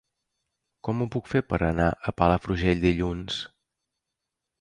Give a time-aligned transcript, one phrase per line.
[0.87, 3.37] Com ho puc fer per anar a Palafrugell dilluns?